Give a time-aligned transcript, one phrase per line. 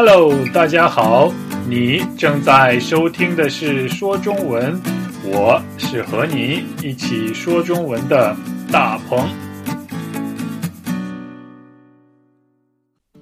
[0.00, 1.32] Hello，大家好，
[1.68, 4.80] 你正在收听的是说中文，
[5.24, 8.36] 我是和你一起说中文的
[8.70, 9.28] 大鹏。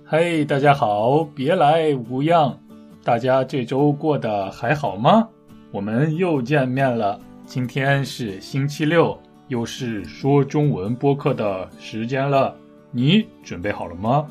[0.05, 2.55] 嘿，大家好，别来无恙，
[3.03, 5.27] 大家这周过得还好吗？
[5.71, 9.19] 我们又见面了，今天是星期六，
[9.49, 12.55] 又是说中文播客的时间了，
[12.91, 14.27] 你准备好了吗？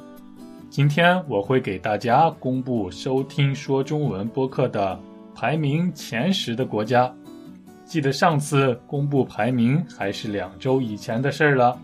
[0.76, 5.00] 今天我会给大家公布收听说中文播客的
[5.34, 7.10] 排名前十的国家。
[7.86, 11.80] 记得上次公布排名还是两周以前的事儿了，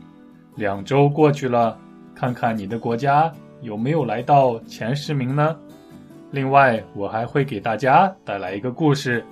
[0.57, 1.79] 两周过去了，
[2.13, 5.55] 看看你的国家有没有来到前十名呢？
[6.31, 9.23] 另外，我还会给大家带来一个故事。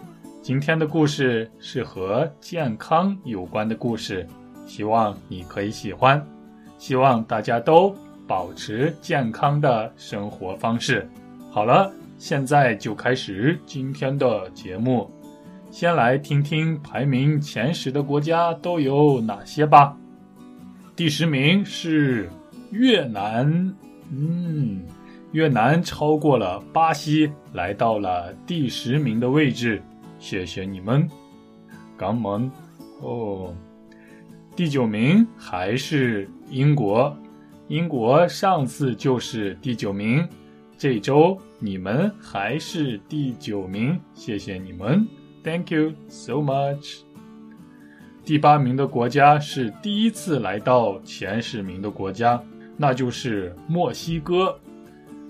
[0.41, 4.25] 今天的故事是和健康有关的故事，
[4.65, 6.25] 希望你可以喜欢。
[6.77, 7.93] 希望大家都。
[8.29, 11.09] 保持健康的生活方式。
[11.49, 15.09] 好了，现在就开始今天的节目。
[15.71, 19.97] 先来听听排名前十的国家都有哪些吧。
[20.95, 22.29] 第十名是
[22.69, 23.47] 越南，
[24.11, 24.83] 嗯，
[25.31, 29.81] 越南超过了巴西，来到了第十名的位置。
[30.19, 31.09] 谢谢你们，
[31.97, 32.51] 港门
[33.01, 33.51] 哦。
[34.55, 37.15] 第九名还是英国。
[37.69, 40.27] 英国上次就是第九名，
[40.75, 45.07] 这周你们还是第九名，谢谢你们
[45.43, 47.01] ，Thank you so much。
[48.25, 52.41] 第八名的国家是第一次来到前十名的国家，
[52.75, 54.59] 那就是墨西哥。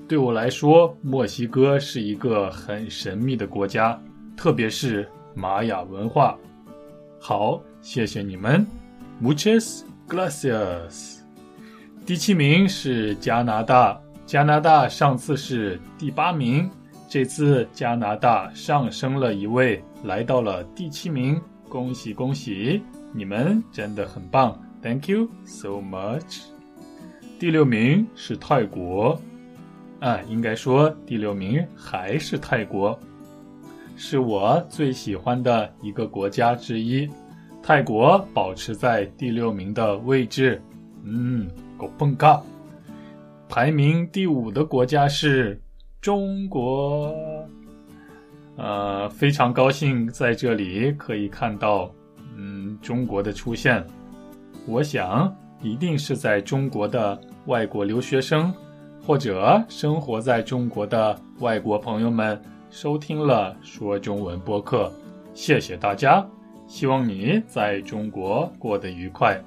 [0.08, 4.02] 对我来说，墨西哥是一个很神秘的国家，
[4.38, 6.38] 特别是玛雅文化。
[7.20, 8.66] 好，谢谢你们
[9.22, 11.19] ，Muchas gracias。
[12.10, 16.68] 第七名是加拿大，加拿大上次是第八名，
[17.08, 22.82] 这次加拿大上升了一位，来到了第七名，恭喜恭喜，
[23.14, 26.46] 你们真的很棒，Thank you so much。
[27.38, 29.22] 第六名是泰国，
[30.00, 33.00] 啊，应该说第六名还是泰国，
[33.96, 37.08] 是我最喜欢的一个国家之一，
[37.62, 40.60] 泰国保持在第六名的位置，
[41.04, 41.48] 嗯。
[41.80, 42.44] 狗蹦嘎，
[43.48, 45.60] 排名第五的国家是
[46.02, 47.16] 中国。
[48.58, 51.90] 呃，非常高兴在这里可以看到，
[52.36, 53.82] 嗯，中国的出现。
[54.68, 58.54] 我想，一定是在中国的外国留学生，
[59.02, 62.38] 或者生活在中国的外国朋友们
[62.70, 64.92] 收听了说中文播客。
[65.34, 66.28] 谢谢大家，
[66.68, 69.42] 希望你在中国过得愉快。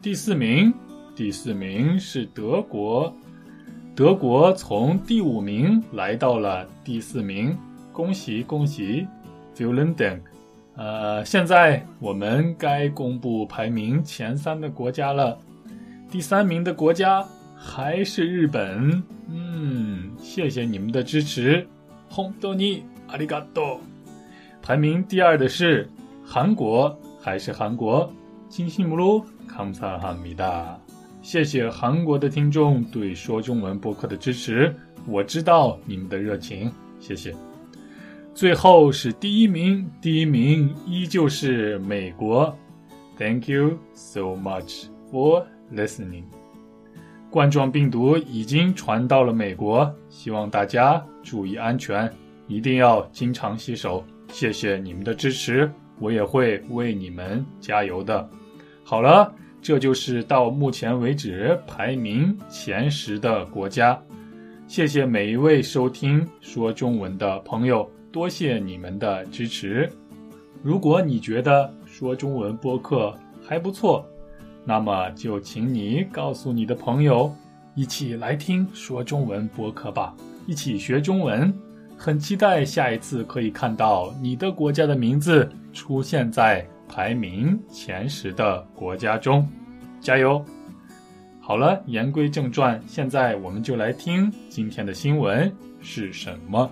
[0.00, 0.72] 第四名。
[1.16, 3.14] 第四名是德国，
[3.94, 7.56] 德国从第五名来到了第四名，
[7.92, 9.06] 恭喜恭喜
[9.54, 10.20] f i l a n d
[10.74, 15.38] 呃，现在我们该公布排名前三的国家了。
[16.10, 17.24] 第三名的国家
[17.56, 19.00] 还是日本，
[19.30, 21.64] 嗯，谢谢你们的支持，
[22.08, 23.78] 红多尼阿里嘎多。
[24.60, 25.88] 排名第二的是
[26.24, 28.12] 韩国，还是韩国，
[28.48, 30.76] 金星木鲁康萨哈米达。
[31.24, 34.72] 谢谢韩国的听众对说中文播客的支持，
[35.06, 36.70] 我知道你们的热情，
[37.00, 37.34] 谢谢。
[38.34, 42.54] 最后是第一名，第一名依旧是美国
[43.16, 46.24] ，Thank you so much for listening。
[47.30, 52.12] 冠状病毒已经传到了美国，希望大家注意安全，
[52.48, 54.04] 一定要经常洗手。
[54.28, 58.28] 谢谢你们的支持，我也会为你们加油的。
[58.84, 59.34] 好了。
[59.64, 63.98] 这就是到目前为止排名前十的国家。
[64.68, 69.90] 谢谢每一位收听说中文的朋友，多谢你们的支持。
[70.62, 74.04] 如果你觉得说中文播客还不错，
[74.66, 77.34] 那么就请你告诉你的朋友，
[77.74, 80.14] 一起来听说中文播客吧，
[80.46, 81.50] 一起学中文。
[81.96, 86.62] 很期待下一次可以看到你的国家的名字出现在。
[86.94, 89.44] 排名前十的国家中，
[90.00, 90.44] 加油！
[91.40, 96.70] 好了，言归正传，现在我们就来听今天的新闻是什么。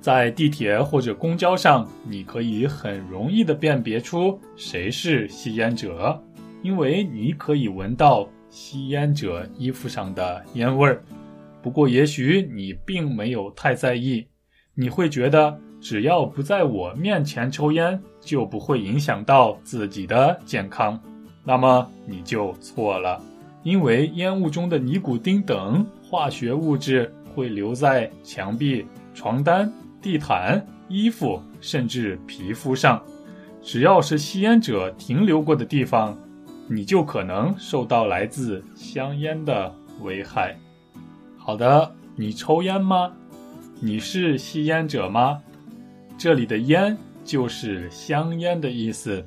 [0.00, 6.22] 在地铁或者公交上，你可以很容易的辨别出谁是吸烟者，
[6.62, 11.02] 因为你可以闻到吸烟者衣服上的烟味儿。
[11.60, 14.24] 不过，也许你并没有太在意，
[14.76, 15.60] 你会觉得。
[15.88, 21.00] 只要不在我面前抽烟，就不会影响到自己的健康。
[21.44, 23.22] 那么你就错了，
[23.62, 28.84] 因为烟雾中的尼古丁等化学物质会留在墙壁、
[29.14, 29.72] 床单、
[30.02, 33.00] 地毯、衣服，甚至皮肤上。
[33.62, 36.18] 只要是吸烟者停留过的地方，
[36.68, 39.72] 你就可能受到来自香烟的
[40.02, 40.56] 危害。
[41.36, 43.12] 好的，你抽烟吗？
[43.78, 45.40] 你是吸烟者吗？
[46.18, 49.24] 这里的“烟”就是香烟的意思，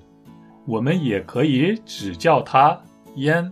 [0.65, 2.80] 我们也可以只叫它
[3.15, 3.51] 烟。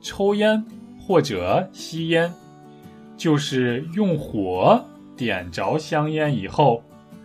[0.00, 0.64] 抽烟
[0.98, 2.32] 或者吸烟，
[3.16, 4.82] 就是用火
[5.16, 6.82] 点着香烟以后。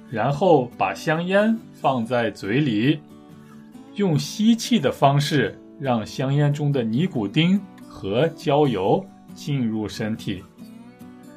[0.10, 3.00] 然后把香烟放在嘴里，
[3.96, 9.04] 用吸气的方式让香烟中的尼古丁和焦油
[9.34, 10.44] 进入身体。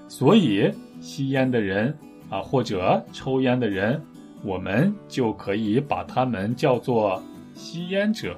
[0.06, 0.70] 所以，
[1.00, 1.96] 吸烟的人
[2.28, 4.00] 啊，或者抽烟的人，
[4.42, 7.22] 我们就可以把他们叫做
[7.54, 8.36] 吸烟者。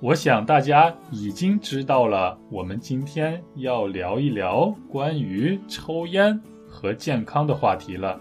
[0.00, 8.18] 我想大家已经知道了，我们今天要聊一聊关于抽烟和健康的话题了。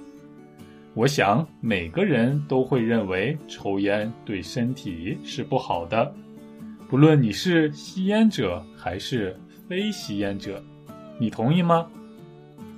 [0.95, 6.12] 我想每个人都会认为抽烟对身体是不好的，
[6.89, 10.60] 不论你是吸烟者还是非吸烟者，
[11.19, 11.86] 你同意吗？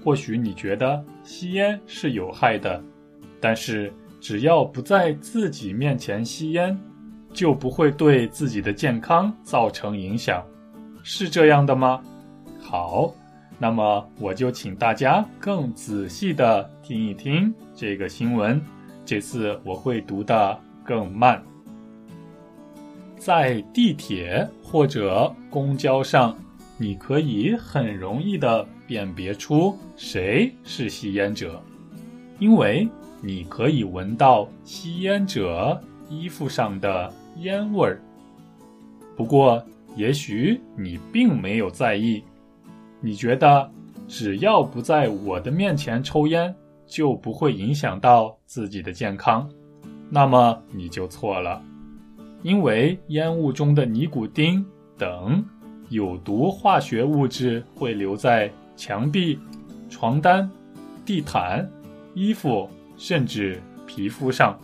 [0.03, 2.81] 或许你觉得吸烟是有害的，
[3.39, 6.77] 但是只要不在自己面前吸烟，
[7.33, 10.43] 就不会对自己的健康造成影响，
[11.03, 12.01] 是这样的吗？
[12.61, 13.13] 好。
[13.61, 18.61] 那么我就请大家更仔细的听一听这个新闻。
[19.05, 21.43] 这次我会读的更慢。
[23.17, 26.33] 在地铁或者公交上，
[26.81, 31.61] 你可以很容易的辨别出谁是吸烟者，
[32.39, 32.87] 因为
[33.21, 35.79] 你可以闻到吸烟者
[36.09, 38.01] 衣服上的烟味儿。
[39.17, 39.61] 不过，
[39.97, 42.23] 也许你并没有在意。
[43.01, 43.69] 你觉得
[44.07, 46.55] 只要不在我的面前抽烟，
[46.87, 49.49] 就不会影响到自己的健康？
[50.09, 51.61] 那么你就错了，
[52.41, 54.65] 因为烟雾中的尼古丁
[54.97, 55.43] 等
[55.89, 59.37] 有毒化学物质会留在墙壁、
[59.89, 60.49] 床单、
[61.05, 61.69] 地毯、
[62.13, 64.57] 衣服，甚至皮肤上。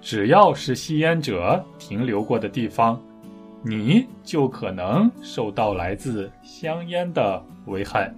[0.00, 3.00] 只要是吸烟者停留过的地方。
[3.64, 8.12] 你就可能受到来自香烟的危害。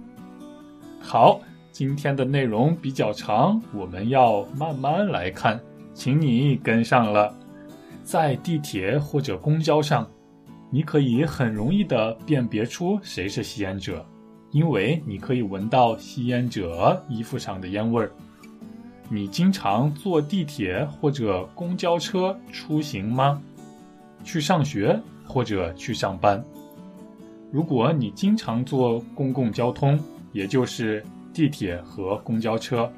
[0.99, 1.39] 好，
[1.71, 5.59] 今天的内容比较长，我们要慢慢来看，
[5.93, 7.31] 请你跟上了。
[8.03, 10.09] 在地铁或者公交上，
[10.75, 14.05] 你可以很容易的辨别出谁是吸烟者，
[14.51, 18.11] 因为你可以闻到吸烟者衣服上的烟味儿。
[19.07, 23.41] 你经常坐地铁或者公交车出行吗？
[24.21, 24.99] 去上学？
[25.25, 26.43] 或者去上班。
[27.53, 29.97] 如果你经常坐公共交通，
[30.33, 31.01] 也就是
[31.33, 32.91] 地铁和公交车，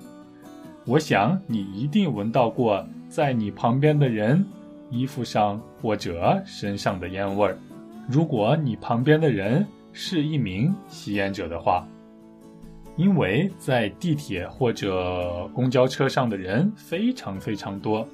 [0.83, 4.43] 我想你一定闻到过在你旁边的人
[4.89, 7.55] 衣服上或者身上的烟味儿。
[8.07, 11.87] 如果你旁边的人是一名吸烟者的话，
[12.95, 18.07] 因为在地铁或者公交车上的人非常非常多，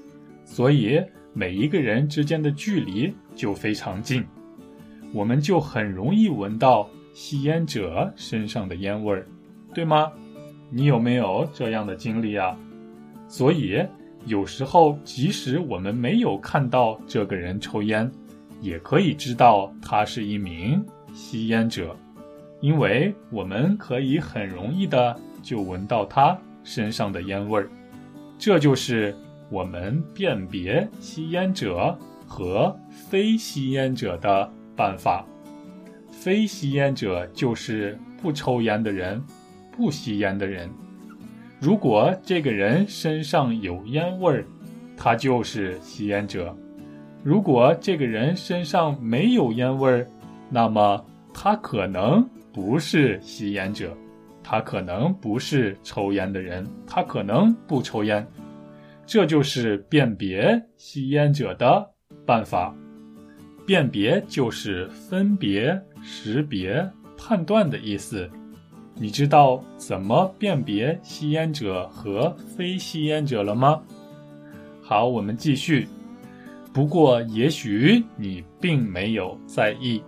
[0.44, 1.02] 所以。
[1.36, 4.24] 每一个人之间的距离就非常近，
[5.12, 9.26] 我们就很容易闻到吸烟者身上的烟味儿，
[9.74, 10.12] 对吗？
[10.70, 12.56] 你有没有这样的经历啊？
[13.28, 13.84] 所以
[14.28, 18.12] 有时候，即使我们没有看到这个人抽烟，
[18.64, 21.96] 也可以知道他是一名吸烟者，
[22.62, 27.70] 因为我们可以很容易的就闻到他身上的烟味儿，
[28.40, 29.16] 这就是。
[29.50, 35.24] 我们辨别吸烟者和非吸烟者的办法。
[36.10, 39.22] 非吸烟者就是不抽烟的人，
[39.72, 40.68] 不吸烟的人。
[41.60, 44.46] 如果这个人身上有烟味儿，
[44.98, 46.56] 他就是吸烟者；
[47.24, 50.06] 如果这个人身上没有烟味儿，
[50.50, 51.04] 那么
[51.34, 53.96] 他可能不是吸烟者，
[54.44, 58.28] 他可能不是抽烟的人，他可能不抽烟。
[59.06, 61.90] 这就是辨别吸烟者的
[62.26, 62.76] 办法。
[63.66, 66.86] 辨别就是分别、识别、
[67.18, 68.30] 判断的意思。
[68.96, 73.82] 你知道怎么辨别吸烟者和非吸烟者了吗？
[74.82, 75.88] 好，我们继续。
[76.74, 80.02] 不过，也许你并没有在意，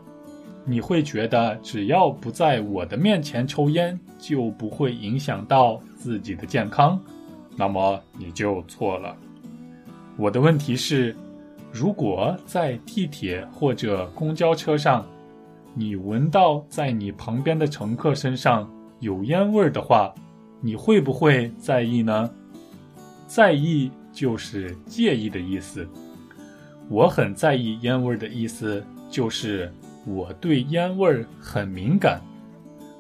[0.65, 7.00] 你会觉得只要不在我的面前抽烟，就不会影响到自己的健康。
[7.55, 9.15] 那么你就错了。
[10.17, 11.15] 我的问题是，
[11.72, 15.05] 如果在地铁或者公交车上，
[15.75, 18.67] 你闻到在你旁边的乘客身上
[19.01, 20.12] 有烟味儿的话，
[20.62, 22.27] 你会不会在意呢？
[23.27, 25.88] 在意就是介意的意思。
[26.89, 29.72] 我很在意烟味儿的意思就是
[30.06, 32.22] 我对烟味儿很敏感。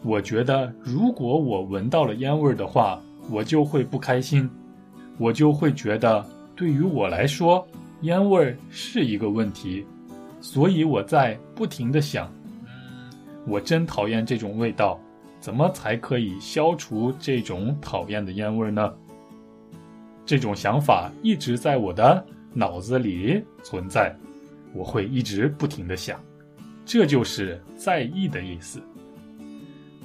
[0.03, 2.99] 我觉得如果我闻到了烟味儿的话，
[3.29, 4.49] 我就会不开心，
[5.17, 6.25] 我就会觉得
[6.55, 7.67] 对于我来说，
[8.01, 9.85] 烟味儿是一个问题。
[10.41, 12.31] 所以我在不停的想，
[12.65, 13.09] 嗯，
[13.47, 14.99] 我真讨厌这种味道，
[15.39, 18.93] 怎么才可以消除这种讨厌的烟味呢？
[20.23, 22.23] 这种想法一直在我的
[22.55, 24.15] 脑子里存在，
[24.73, 26.19] 我会一直不停的想，
[26.85, 28.81] 这就是在意的意思。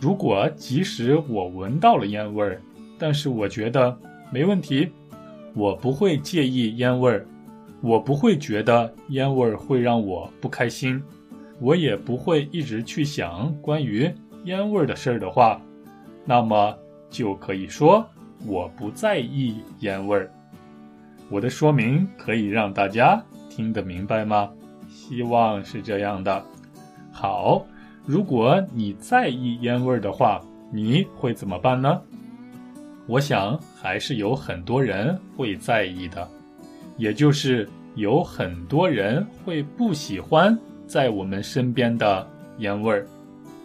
[0.00, 2.61] 如果即使我闻到了烟味儿，
[2.99, 3.97] 但是我觉得
[4.33, 4.90] 没问题，
[5.54, 7.25] 我不会介意烟味儿。
[7.83, 11.02] 我不会觉得烟味儿会让我不开心，
[11.61, 14.12] 我也不会一直去想关于
[14.45, 15.59] 烟味儿的事儿的话，
[16.26, 16.76] 那么
[17.09, 18.07] 就可以说
[18.45, 20.30] 我不在意烟味儿。
[21.31, 24.51] 我的说明可以让大家听得明白吗？
[24.89, 26.45] 希望是这样的。
[27.13, 27.65] 好，
[28.05, 30.41] 如果你在意烟味儿的话，
[30.73, 32.03] 你会怎么办呢？
[33.07, 36.29] 我想还是有很多人会在意的。
[36.97, 40.57] 也就是有很多人会不喜欢
[40.87, 43.07] 在我们身边的烟味儿，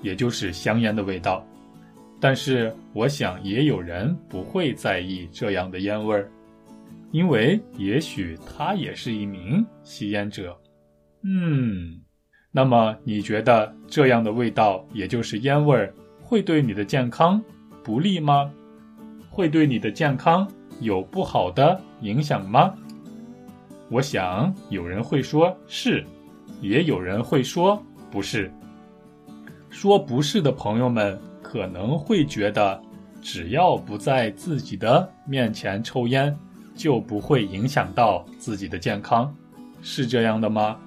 [0.04, 1.44] 也就是香烟的味道。
[2.20, 6.30] 但是我想也有人不会在意这样的烟味儿，
[7.16, 10.54] 因为也许他也是一名吸烟者。
[11.24, 12.02] 嗯，
[12.52, 17.42] 那么你觉得这样的味道，也就是烟味儿，会对你的健康
[17.82, 18.52] 不利吗？
[19.30, 20.46] 会对你的健康
[20.82, 22.76] 有不好的影响吗？
[23.90, 26.04] 我想有人会说是，
[26.60, 27.82] 也有人会说
[28.12, 28.52] 不是。
[29.70, 32.82] 说不是的朋友们可能会觉得，
[33.22, 36.38] 只要不在自己的面前抽烟，
[36.76, 39.34] 就不会影响到自己的健康，
[39.82, 40.78] 是这样的吗？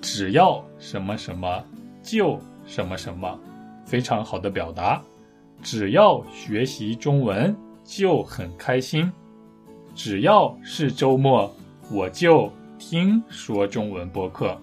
[0.00, 1.64] 只要什么什么
[2.02, 3.38] 就什么什么，
[3.84, 5.02] 非常好的表达。
[5.62, 9.10] 只要学习中文就很开心，
[9.94, 11.52] 只要是周末。
[11.90, 14.60] 我就听说中文播客，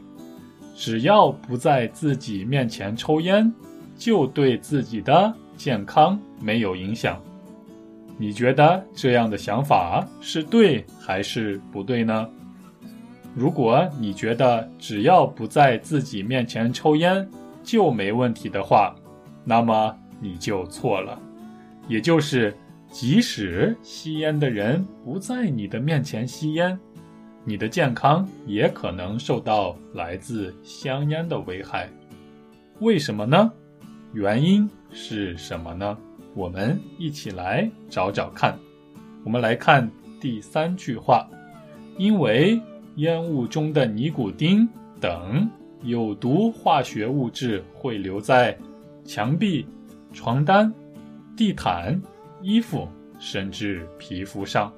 [0.75, 3.49] 只要不在自己面前抽烟，
[3.97, 7.17] 就对自己的健康没有影响。
[8.17, 12.29] 你觉得这样的想法是对还是不对呢？
[13.35, 17.27] 如果你觉得只要不在自己面前抽烟
[17.63, 18.95] 就没问题的话，
[19.43, 21.19] 那么你就错了。
[21.87, 22.55] 也就是，
[22.91, 26.79] 即使吸烟的人不在你的面前吸烟。
[27.45, 31.89] 你的健康也可能受到来自香烟的危害，
[32.79, 33.51] 为什么呢？
[34.13, 35.97] 原因是什么呢？
[36.35, 38.57] 我们一起来找找看。
[39.23, 41.27] 我们来看第三句话：
[41.97, 42.59] 因为
[42.95, 44.67] 烟雾中的尼古丁
[44.99, 45.49] 等
[45.83, 48.57] 有毒化学物质会留在
[49.05, 49.65] 墙壁、
[50.11, 50.73] 床单、
[51.35, 51.99] 地毯、
[52.41, 52.87] 衣服，
[53.19, 54.71] 甚至皮肤上。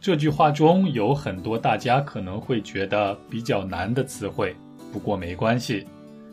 [0.00, 4.54] 这句话中有很多大家可能会觉得比较难的词汇，
[4.92, 5.86] 不过没关系，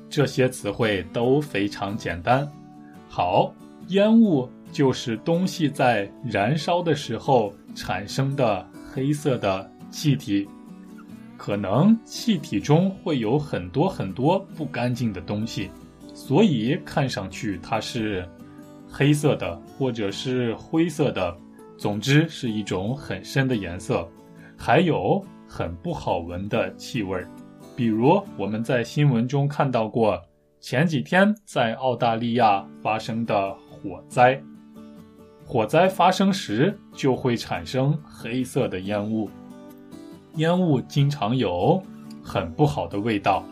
[0.10, 2.46] 这些词汇都非常简单。
[3.08, 3.54] 好，
[3.88, 10.48] 烟雾就是东西在燃烧的时候产生的黑色的气体，
[11.38, 15.70] 可能气体中会有很多很多不干净的东西，
[16.14, 18.28] 所以看上去它是
[18.90, 21.36] 黑色的或者是灰色的。
[21.78, 24.08] 总之是一种很深的颜色，
[24.56, 27.28] 还有很不好闻的气味儿，
[27.76, 30.22] 比如我们在新闻中看到过
[30.62, 34.40] 前几天在澳大利亚发生的火灾。
[35.44, 39.28] 火灾发生时就会产生黑色的烟雾，
[40.36, 41.82] 烟雾经常有
[42.22, 43.44] 很不好的味道，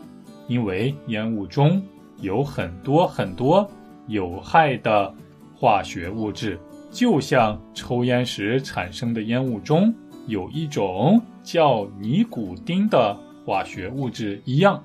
[0.46, 1.82] 因为烟雾中
[2.18, 3.68] 有很多很多
[4.06, 5.12] 有害的
[5.52, 6.56] 化学物质。
[6.92, 9.92] 就像抽烟时产生的烟雾中
[10.28, 14.80] 有一种叫尼古丁的化学物质一样，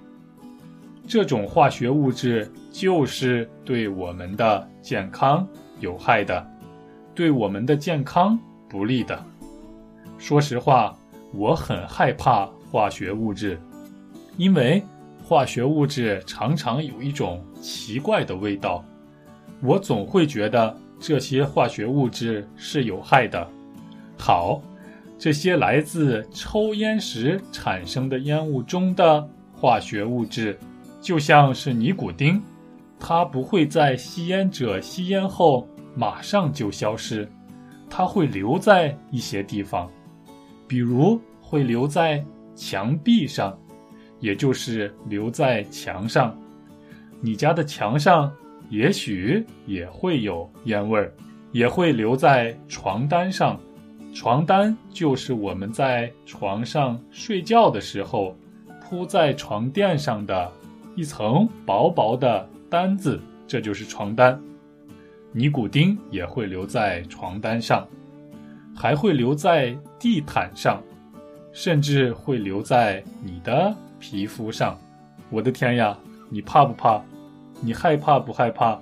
[1.08, 5.48] 这种化学物质就是对我们的健康
[5.80, 6.46] 有害的，
[7.14, 9.24] 对我们的健康不利的。
[10.18, 10.98] 说实话，
[11.34, 13.60] 我很害怕化学物质，
[14.38, 14.82] 因为
[15.24, 18.84] 化学物质常常有一种奇怪的味道，
[19.62, 20.76] 我总会觉得。
[20.98, 23.46] 这些化学物质是有害的。
[24.18, 24.62] 好，
[25.20, 30.58] 这些来自抽烟时产生的烟雾中的化学物质，
[31.06, 32.42] 就像是尼古丁，
[33.00, 37.30] 它不会在吸烟者吸烟后马上就消失，
[37.88, 39.88] 它会留在一些地方，
[40.68, 43.56] 比如会留在墙壁上，
[44.20, 46.36] 也就是留在墙上。
[47.22, 48.34] 你家的墙上
[48.72, 51.14] 也许也会有烟味儿，
[51.52, 53.60] 也会留在床单上。
[54.12, 58.36] 床单就是我们在床上睡觉的时候
[58.82, 60.52] 铺在床垫上的
[60.96, 64.40] 一层薄薄的单子，这就是床单。
[65.32, 67.86] 尼古丁也会留在床单上，
[68.74, 70.82] 还会留在地毯上，
[71.52, 74.78] 甚至会留在你的皮肤上。
[75.30, 75.98] 我的天呀，
[76.30, 77.02] 你怕不怕？
[77.62, 78.80] 你害怕不害怕？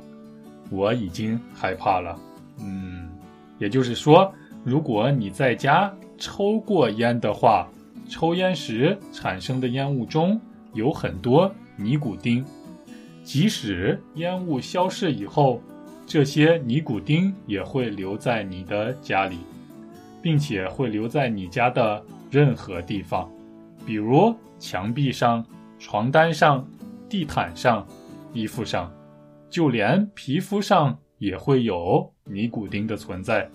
[0.70, 2.18] 我已经害怕了。
[2.60, 3.10] 嗯，
[3.58, 4.32] 也就是说。
[4.66, 7.68] 如果你在家抽过烟的话，
[8.08, 10.40] 抽烟时产生的烟雾中
[10.74, 12.46] 有很多尼古丁，
[13.24, 15.62] 即使烟雾消逝以后，
[16.06, 19.38] 这些尼古丁也会留在你的家里，
[20.22, 23.32] 并且会留在你家的任何地方，
[23.86, 25.46] 比如墙壁上、
[25.80, 26.68] 床单上、
[27.10, 27.86] 地毯上、
[28.34, 28.92] 衣服上，
[29.50, 33.50] 就连皮肤上也会有尼古丁的存在。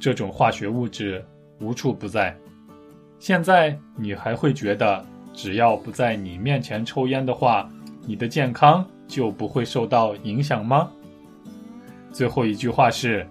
[0.00, 1.24] 这种化学物质
[1.60, 2.36] 无处不在。
[3.18, 7.68] 现在你还会觉得，只要不在你面前抽烟的话，
[8.06, 10.90] 你的健康就不会受到影响吗？
[12.12, 13.26] 最后一句话是：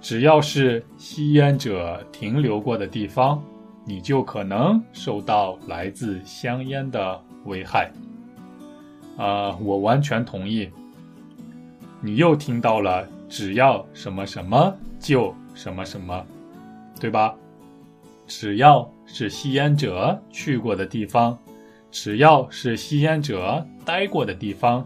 [0.00, 3.42] 只要是吸烟者停留过的地方，
[3.84, 7.90] 你就可能受到来自香烟的危害。
[9.16, 10.68] 啊，我完全同意。
[12.00, 15.34] 你又听到了，只要什么什么就。
[15.56, 16.26] 什么什么，
[16.98, 17.32] 对吧？
[18.26, 21.38] 只要是吸烟者去过的地方，
[21.94, 24.84] 只要是吸烟者待过的地方，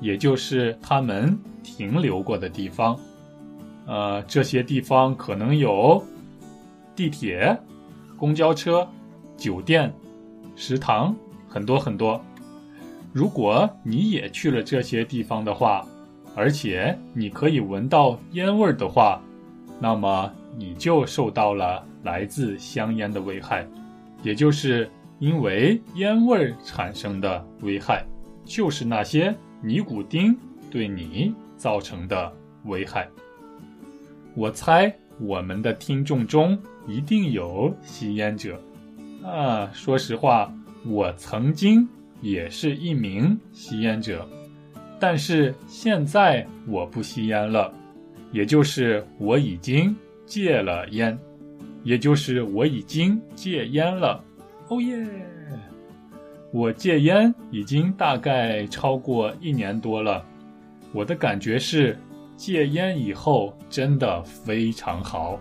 [0.00, 2.98] 也就是他们停留过的地方。
[3.86, 6.04] 呃，这些地方可能有
[6.96, 7.56] 地铁、
[8.16, 8.86] 公交车、
[9.36, 9.94] 酒店、
[10.56, 11.14] 食堂，
[11.48, 12.20] 很多很多。
[13.12, 15.86] 如果你也去了这些地方的话，
[16.34, 19.22] 而且你可以闻到烟味儿的话。
[19.78, 23.64] 那么你就受到了来自香烟的危害，
[24.24, 28.04] 也就是因为烟味产生的危害，
[28.44, 30.36] 就是那些尼古丁
[30.70, 32.32] 对你造成的
[32.64, 33.08] 危害。
[34.34, 38.60] 我猜我们的听众中一定有吸烟者，
[39.24, 40.52] 啊，说实话，
[40.86, 41.88] 我曾经
[42.20, 44.28] 也是一名吸烟者，
[45.00, 47.72] 但是现在我不吸烟了。
[48.30, 51.18] 也就是我已经戒了烟，
[51.82, 54.22] 也就是我已经戒烟了。
[54.68, 55.06] 哦耶！
[56.50, 60.24] 我戒烟已经大概超过一年多了。
[60.92, 61.96] 我的感觉是，
[62.36, 65.38] 戒烟以后真的非常好。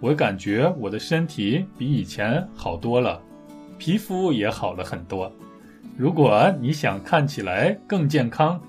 [0.00, 3.20] 我感觉我的身体比以前好多了，
[3.78, 5.30] 皮肤也好了很多。
[5.96, 8.60] 如果你想看起来更健康、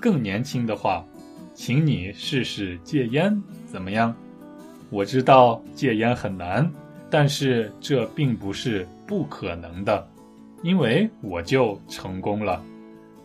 [0.00, 1.04] 更年轻的话，
[1.54, 4.14] 请你试试戒烟，怎么样？
[4.88, 6.70] 我知道戒烟很难，
[7.10, 10.08] 但是这并不是不可能的，
[10.62, 12.62] 因为我就成功了。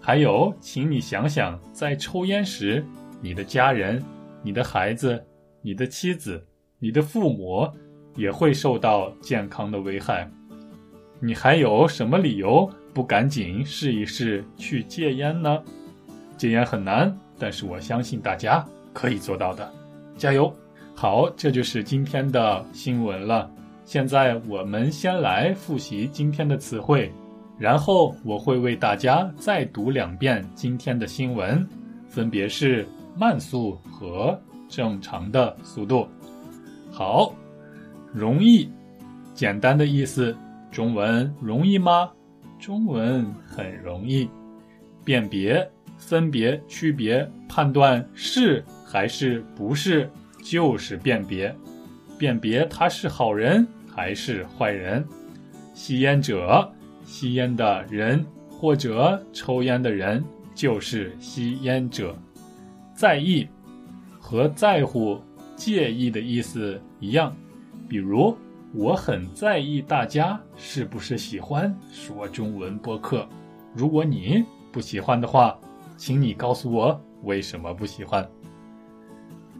[0.02, 2.84] 还有，请你想想，在抽烟时，
[3.22, 4.04] 你的家人、
[4.42, 5.24] 你的孩子、
[5.62, 6.44] 你的妻子、
[6.80, 7.70] 你的父母
[8.16, 10.28] 也会受到健康的危害。
[11.20, 15.62] 你还有什么理由不赶紧试一试去戒烟呢？
[16.36, 17.16] 戒烟很难。
[17.38, 19.72] 但是我相信大家可以做到的，
[20.18, 20.52] 加油！
[20.96, 23.52] 好，这就是今天的新闻了。
[23.86, 27.12] 现在我们先来复习今天的词汇，
[27.58, 31.66] 然后我会为大家再读两遍今天的新闻，
[32.10, 36.08] 分别是慢速和正常的速度。
[36.92, 37.34] 好，
[38.12, 38.70] 容易，
[39.36, 40.36] 简单的意思，
[40.72, 42.12] 中文容易吗？
[42.60, 44.28] 中文很容易，
[45.04, 45.66] 辨别。
[45.98, 50.10] 分别、区别、判断是还是不是，
[50.44, 51.56] 就是辨别。
[52.18, 55.06] 辨别他是好人还是坏人。
[55.74, 56.72] 吸烟者，
[57.04, 60.24] 吸烟的人或者抽烟的人
[60.54, 62.16] 就是吸烟者。
[62.94, 63.48] 在意
[64.20, 65.20] 和在乎、
[65.56, 67.36] 介意的意思一样。
[67.88, 68.36] 比如，
[68.74, 73.28] 我很在意大家是不是喜欢说中文播客。
[73.74, 75.58] 如果你不喜欢的话。
[75.98, 78.30] 请你告诉我为什么不喜欢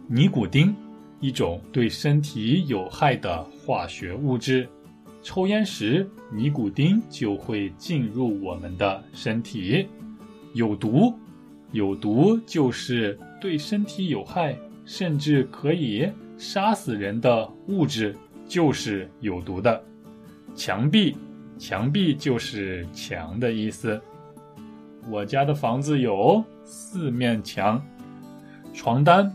[0.06, 0.76] 尼古丁，
[1.20, 4.68] 一种对身体有害的化学物质。
[5.22, 9.88] 抽烟时，尼古丁就会进入我们的身体。
[10.54, 11.12] 有毒，
[11.72, 18.14] 有毒就是对身体有害，甚至可以杀死人的物质，
[18.46, 19.82] 就是有毒的。
[20.54, 21.16] 墙壁，
[21.58, 24.00] 墙壁就是墙的意思。
[25.10, 27.84] 我家的房子有四面墙。
[28.72, 29.30] 床单，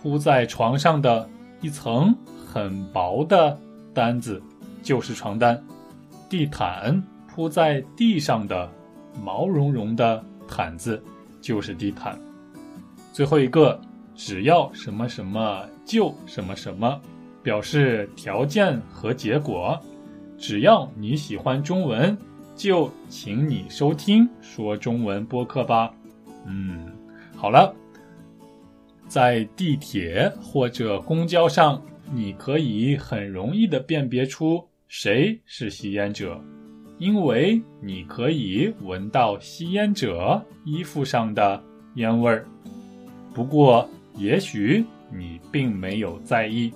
[0.00, 1.28] 铺在床上的
[1.60, 2.14] 一层
[2.46, 3.58] 很薄的
[3.92, 4.42] 单子，
[4.82, 5.62] 就是床单。
[6.28, 8.70] 地毯，铺在地上的
[9.22, 10.24] 毛茸茸的。
[10.48, 11.02] 毯子
[11.40, 12.16] 就是地毯。
[13.12, 13.80] 最后一个，
[14.14, 17.00] 只要什么什么就什么什么，
[17.42, 19.76] 表示条件和结果。
[20.38, 22.16] 只要你喜欢中文，
[22.54, 25.92] 就请你收听说中文播客吧。
[26.44, 26.92] 嗯，
[27.34, 27.74] 好了，
[29.08, 31.80] 在地铁或者公交上，
[32.12, 36.40] 你可以很容易的辨别出谁是吸烟者。
[36.98, 41.62] 因为你可以闻到吸烟者衣服上的
[41.96, 42.46] 烟味儿，
[43.34, 44.82] 不过也许
[45.14, 46.72] 你并没有在意。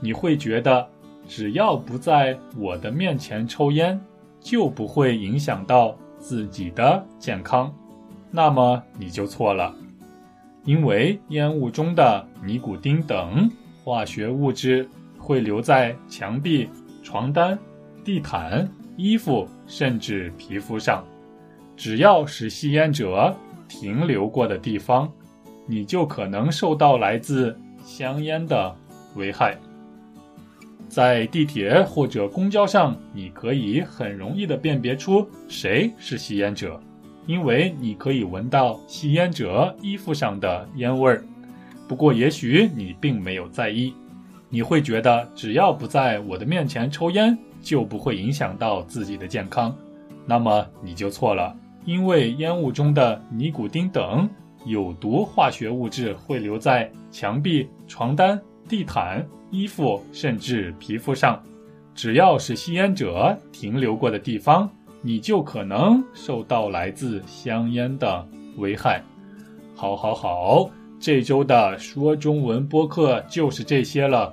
[0.00, 0.88] 你会觉得
[1.28, 4.00] 只要不在我的面前抽烟，
[4.40, 7.72] 就不会影响到自己的健康。
[8.30, 9.74] 那么你就错了，
[10.64, 13.50] 因为烟雾中的尼古丁等
[13.82, 16.68] 化学物质会留在墙壁、
[17.02, 17.58] 床单、
[18.04, 18.68] 地毯。
[18.98, 21.02] 衣服甚至皮肤上，
[21.78, 23.34] 只要是吸烟者
[23.66, 25.10] 停留过的地方，
[25.66, 28.76] 你就可能受到来自香烟的
[29.16, 29.56] 危害。
[30.90, 36.78] 在地铁或者公交上，你可以很容易的辨别出谁是吸烟者，
[37.26, 41.24] 因为你可以闻到吸烟者衣服上的烟味儿。
[41.88, 43.92] 不过，也许你并没有在意，
[44.48, 47.38] 你会觉得只要不在我的面前抽烟。
[47.64, 49.72] 就不会影响到自己的健康，
[50.26, 54.28] 那么你就错了，因为烟雾中的尼古丁等
[54.64, 58.36] 有毒化学物质会留在墙壁、床单、
[58.68, 61.40] 地毯、衣服甚至皮肤上，
[61.94, 64.68] 只要是吸烟者停留过的地方，
[65.02, 69.02] 你就可能受到来自香烟的危害。
[69.74, 74.32] 好，好，好，这周的说中文播客就是这些了。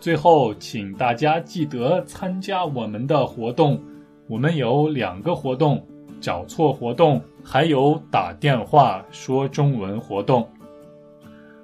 [0.00, 3.80] 最后，请大家记得参加我们的活动。
[4.28, 5.84] 我们有两个活动：
[6.20, 10.48] 找错活动，还有打电话说中文活动。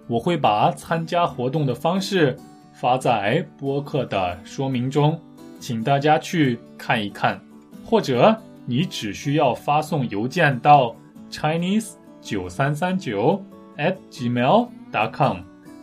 [0.09, 2.37] 我会把参加活动的方式
[2.73, 5.19] 发在播客的说明中，
[5.59, 7.41] 请大家去看一看。
[7.85, 10.95] 或者你只需要发送邮件到
[11.31, 13.45] chinese 九三三九
[13.77, 15.39] at gmail dot com，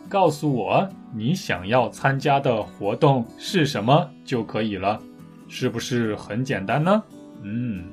[0.08, 0.88] 告诉我。
[1.12, 4.96] 你想要参加的活动是什么就可以了，
[5.48, 7.02] 是不是很简单呢？
[7.42, 7.84] 嗯，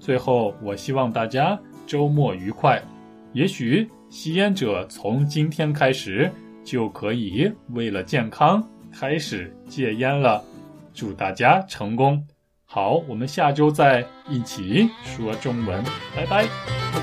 [0.00, 2.82] 最后我希望大家周末愉快。
[3.34, 6.32] 也许吸烟者从今天开始
[6.64, 10.42] 就可以为了健康开始戒烟了。
[10.94, 12.26] 祝大家成功！
[12.74, 15.84] 好，我们下周再一起说中文，
[16.16, 17.01] 拜拜。